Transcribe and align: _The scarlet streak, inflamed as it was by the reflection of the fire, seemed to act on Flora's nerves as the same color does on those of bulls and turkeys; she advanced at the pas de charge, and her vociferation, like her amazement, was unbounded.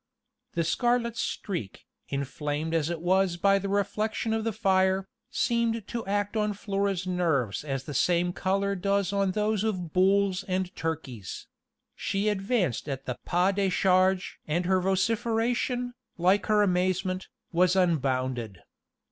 _The 0.55 0.63
scarlet 0.63 1.15
streak, 1.15 1.85
inflamed 2.09 2.73
as 2.73 2.89
it 2.89 3.01
was 3.01 3.37
by 3.37 3.59
the 3.59 3.69
reflection 3.69 4.33
of 4.33 4.43
the 4.43 4.51
fire, 4.51 5.07
seemed 5.29 5.87
to 5.89 6.03
act 6.07 6.35
on 6.35 6.53
Flora's 6.53 7.05
nerves 7.05 7.63
as 7.63 7.83
the 7.83 7.93
same 7.93 8.33
color 8.33 8.73
does 8.75 9.13
on 9.13 9.33
those 9.33 9.63
of 9.63 9.93
bulls 9.93 10.43
and 10.47 10.75
turkeys; 10.75 11.45
she 11.93 12.29
advanced 12.29 12.89
at 12.89 13.05
the 13.05 13.19
pas 13.25 13.53
de 13.53 13.69
charge, 13.69 14.39
and 14.47 14.65
her 14.65 14.81
vociferation, 14.81 15.93
like 16.17 16.47
her 16.47 16.63
amazement, 16.63 17.27
was 17.51 17.75
unbounded. 17.75 18.61